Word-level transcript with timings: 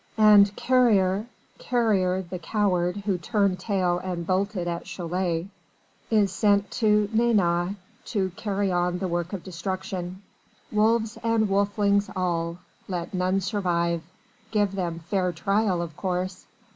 And 0.17 0.55
Carrier 0.55 1.27
Carrier 1.59 2.23
the 2.23 2.39
coward 2.39 3.03
who 3.05 3.19
turned 3.19 3.59
tail 3.59 3.99
and 4.03 4.25
bolted 4.25 4.67
at 4.67 4.85
Cholet 4.85 5.45
is 6.09 6.31
sent 6.31 6.71
to 6.71 7.07
Nantes 7.13 7.75
to 8.05 8.31
carry 8.35 8.71
on 8.71 8.97
the 8.97 9.07
work 9.07 9.31
of 9.31 9.43
destruction. 9.43 10.23
Wolves 10.71 11.19
and 11.21 11.47
wolflings 11.47 12.09
all! 12.15 12.57
Let 12.87 13.13
none 13.13 13.41
survive. 13.41 14.01
Give 14.49 14.71
them 14.71 14.97
fair 15.07 15.31
trial, 15.31 15.83
of 15.83 15.95
course. 15.95 16.47